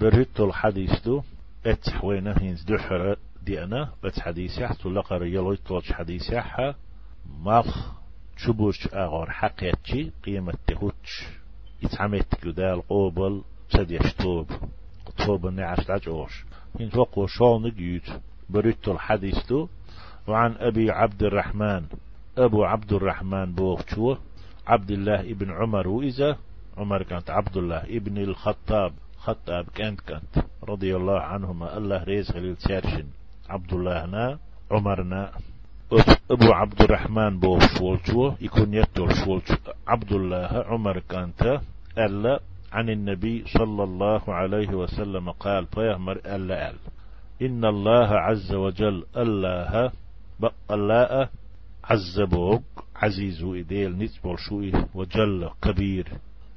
برهت 0.00 0.40
الحديث 0.40 1.02
دو 1.04 1.22
اتح 1.66 2.04
وينه 2.04 2.34
هينز 2.38 2.64
دحر 2.64 3.16
دي 3.42 3.64
أنا 3.64 3.92
بس 4.04 4.20
حديث 4.20 4.58
يحصل 4.58 4.94
لقر 4.94 5.24
يلوي 5.24 5.56
طولش 5.56 5.92
حديث 5.92 6.30
يحا 6.30 6.74
مالخ 7.44 7.92
شبوش 8.36 8.88
أغار 8.94 9.30
حقيتشي 9.30 10.10
قيمة 10.24 10.54
تهوتش 10.66 11.26
يتعمت 11.82 12.34
كدال 12.34 12.88
قوبل 12.88 13.42
سد 13.68 13.90
يشتوب 13.90 14.50
طوب 15.26 15.46
النعش 15.46 15.90
لجوش 15.90 16.44
هين 16.78 16.90
توقو 16.90 17.26
شون 17.26 17.66
نجيت 17.66 18.08
بريت 18.50 18.88
الحديث 18.88 19.46
دو 19.46 19.68
وعن 20.28 20.54
أبي 20.58 20.90
عبد 20.90 21.22
الرحمن. 21.22 21.84
أبو 22.38 22.64
عبد 22.64 22.92
الرحمن 22.92 23.52
بوغتشو 23.52 24.16
عبد 24.66 24.90
الله 24.90 25.20
ابن 25.20 25.50
عمر 25.50 25.88
وإذا 25.88 26.36
عمر 26.76 27.02
كانت 27.02 27.30
عبد 27.30 27.56
الله 27.56 27.82
ابن 27.82 28.18
الخطاب. 28.18 28.92
خطاب 29.20 29.64
كانت 29.74 30.00
كانت 30.00 30.44
رضي 30.64 30.96
الله 30.96 31.20
عنهما 31.20 31.76
الله 31.76 32.04
ريز 32.04 32.30
خليل 32.32 32.56
سيرشن 32.56 33.06
عبد 33.48 33.72
الله 33.72 34.06
نا 34.06 34.38
عمرنا 34.70 35.32
أبو 36.30 36.52
عبد 36.52 36.82
الرحمن 36.82 37.40
بو 37.40 37.58
شولشو 37.60 38.32
يكون 38.40 38.74
يتول 38.74 39.14
شولش 39.24 39.52
عبد 39.88 40.12
الله 40.12 40.64
عمر 40.68 40.98
كانت 40.98 41.60
ألا 41.98 42.40
عن 42.72 42.90
النبي 42.90 43.44
صلى 43.58 43.82
الله 43.84 44.22
عليه 44.34 44.68
وسلم 44.68 45.30
قال 45.30 45.66
فيهمر 45.66 46.16
ألا 46.16 46.70
أل 46.70 46.76
إن 47.42 47.64
الله 47.64 48.08
عز 48.08 48.52
وجل 48.52 49.04
الله 49.16 49.92
الله 50.70 51.28
عز 51.84 52.20
بوق 52.20 52.62
عزيز 52.96 53.42
إديل 53.44 53.98
نتبول 53.98 54.38
شوي 54.38 54.72
وجل 54.94 55.50
كبير 55.62 56.06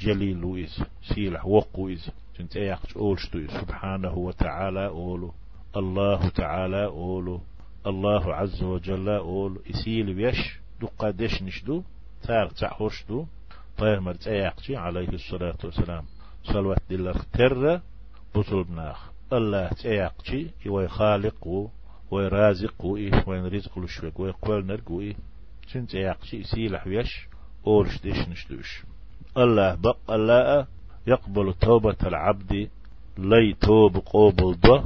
جليل 0.00 0.44
وإز 0.44 0.82
سيلح 1.14 1.46
وقويز 1.46 2.10
تنت 2.40 2.56
ايقش 2.56 2.96
أولشتوي 2.96 3.48
سبحانه 3.48 4.14
وتعالى 4.18 4.86
أولو 4.86 5.34
الله 5.76 6.28
تعالى 6.28 6.84
أولو 6.84 7.40
الله 7.86 8.34
عز 8.34 8.62
وجل 8.62 9.08
أولو 9.08 9.60
إسيل 9.70 10.14
بيش 10.14 10.58
دقا 10.80 11.10
دش 11.10 11.42
نشدو 11.42 11.82
تار 12.22 12.48
تعهوشدو 12.48 13.26
طيب 13.78 14.12
تأيقشي 14.12 14.76
عليه 14.76 15.08
الصلاة 15.08 15.56
والسلام 15.64 16.04
صلوات 16.44 16.82
دلر 16.90 17.16
تر 17.32 17.80
بطل 18.34 18.64
بناخ 18.64 19.10
الله 19.32 19.68
تأيقشي 19.68 20.46
يوي 20.66 20.88
خالق 20.88 21.48
وي 22.10 22.28
رازق 22.28 22.86
إيه 22.96 23.24
وين 23.26 23.46
رزق 23.46 23.78
لشوك 23.78 24.20
وي 24.20 24.30
قول 24.30 24.66
نرق 24.66 24.90
و 24.90 25.00
إيه 25.00 25.16
سنت 25.72 25.94
يقشي 25.94 26.42
سيلح 26.44 26.86
ويش 26.86 27.28
أورش 27.66 28.02
ديش 28.02 28.28
نشدوش 28.28 28.82
الله 29.36 29.74
بق 29.74 30.10
الله 30.10 30.66
يقبل 31.06 31.54
توبة 31.54 31.96
العبد 32.06 32.68
لي 33.18 33.54
توب 33.60 33.96
قوبل 33.96 34.56
ده 34.64 34.84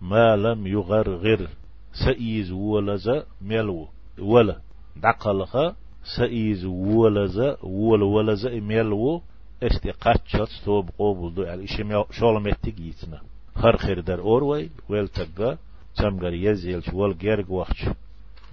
ما 0.00 0.36
لم 0.36 0.66
يغرغر. 0.66 1.48
سئيز 1.92 2.52
ولز 2.52 3.10
ملو 3.42 3.88
ولا. 4.18 4.56
دقلها 4.96 5.76
سئيز 6.16 6.64
ولز 6.64 7.38
ول 7.62 8.02
ولز 8.02 8.46
ملو. 8.46 9.22
استقاتشت 9.62 10.64
توب 10.64 10.90
قوبل 10.98 11.34
ده 11.34 11.48
يعني 11.48 11.64
إشي 11.64 12.04
شول 12.10 12.42
متجيتنا 12.42 13.20
خر 13.54 13.76
خير 13.76 14.00
در 14.00 14.20
أوروي 14.20 14.70
ويل 14.88 15.08
تقا 15.08 15.58
تمغر 15.96 16.34
يزيلش 16.34 16.88
ول 16.88 17.18
جرق 17.18 17.50
وقتش 17.50 17.88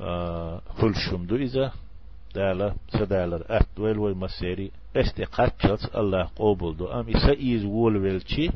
آه 0.02 0.62
دو 1.14 1.36
إذا. 1.36 1.72
دالا 2.36 2.74
سدالر 2.90 3.44
أت 3.50 3.80
ويل 3.80 3.98
وي 4.00 4.14
مسيري 4.14 4.72
استقاتشت 4.96 5.96
الله 5.96 6.30
قوبل 6.36 6.78
دو 6.78 6.88
أم 6.88 7.10
إسا 7.10 7.32
إيز 7.32 7.66
وول 7.66 7.98
ويلشي 7.98 8.50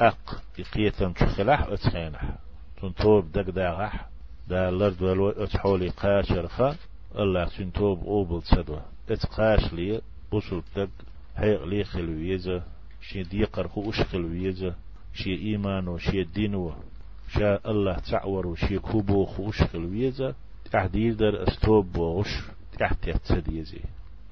أق 0.00 0.42
إقيتن 0.58 1.14
تخلح 1.14 1.60
أتخينح 1.62 2.24
تنتوب 2.80 3.32
دق 3.32 3.50
داغح 3.50 4.08
دالر 4.48 4.88
دول 4.88 5.20
وي 5.20 5.44
أتحولي 5.44 5.88
قاشر 5.88 6.48
خا 6.48 6.76
الله 7.18 7.44
تنتوب 7.44 7.98
قوبل 8.00 8.42
سدوا 8.42 8.80
اتقاش 9.10 9.72
لي 9.72 10.00
بوصل 10.32 10.62
دق 10.76 10.88
هيق 11.36 11.64
لي 11.64 11.84
خلويزة 11.84 12.62
شي 13.00 13.22
ديقر 13.22 13.68
خو 13.68 13.90
أش 13.90 14.00
خلويزة 14.00 14.74
شي 15.14 15.34
إيمان 15.34 15.98
شي 15.98 16.22
دينو 16.24 16.72
شاء 17.38 17.70
الله 17.70 17.98
تعور 17.98 18.46
وشي 18.46 18.78
كوبو 18.78 19.24
خو 19.24 19.50
أش 19.50 19.62
خلويزة 19.62 20.34
تحديد 20.72 21.16
در 21.16 21.42
استوب 21.42 21.98
تحت 22.78 23.08
يتسديزي. 23.08 23.80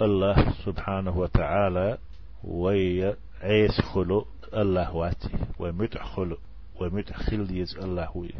الله 0.03 0.51
سبحانه 0.65 1.19
وتعالى 1.19 1.99
وي 2.45 3.15
عيس 3.43 3.81
خلو 3.81 4.27
الله 4.55 4.97
واتي 4.97 5.31
ومتع 5.59 6.05
خلو 6.05 6.37
ومتع 6.81 7.17
خلديز 7.17 7.79
الله 7.79 8.17
وي. 8.17 8.31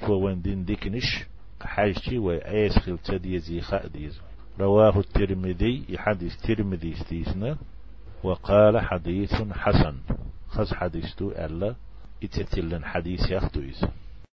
فو 0.00 0.12
وين 0.12 0.42
دين 0.42 0.64
ديكنش 0.64 1.24
حاجتي 1.60 2.18
وعيس 2.18 2.78
خل 2.78 2.98
تديزي 2.98 3.60
خاديز. 3.60 4.20
رواه 4.60 4.98
الترمذي 4.98 5.84
يحدث 5.88 6.36
ترمذي 6.42 6.92
استيسنا 6.92 7.56
وقال 8.22 8.80
حديث 8.80 9.34
حسن. 9.52 9.96
خز 10.48 10.74
حديث 10.74 11.14
تو 11.14 11.30
ألا 11.30 11.74
إتتلن 12.24 12.84
حديث 12.84 13.30
يخدويز 13.30 13.84